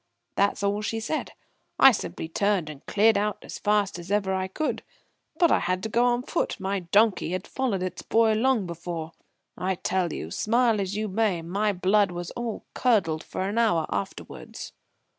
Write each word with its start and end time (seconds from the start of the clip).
That's 0.33 0.63
all 0.63 0.81
she 0.81 0.99
said. 0.99 1.33
I 1.77 1.91
simply 1.91 2.27
turned 2.27 2.71
and 2.71 2.83
cleared 2.87 3.19
out 3.19 3.37
as 3.43 3.59
fast 3.59 3.99
as 3.99 4.09
ever 4.09 4.33
I 4.33 4.47
could. 4.47 4.81
But 5.37 5.51
I 5.51 5.59
had 5.59 5.83
to 5.83 5.89
go 5.89 6.05
on 6.05 6.23
foot. 6.23 6.59
My 6.59 6.79
donkey 6.79 7.33
had 7.33 7.45
followed 7.45 7.83
its 7.83 8.01
boy 8.01 8.33
long 8.33 8.65
before. 8.65 9.11
I 9.55 9.75
tell 9.75 10.11
you 10.11 10.31
smile 10.31 10.81
as 10.81 10.95
you 10.97 11.07
may 11.07 11.43
my 11.43 11.71
blood 11.71 12.09
was 12.09 12.31
all 12.31 12.65
curdled 12.73 13.23
for 13.23 13.41
an 13.47 13.59
hour 13.59 13.85
afterwards." 13.91 14.73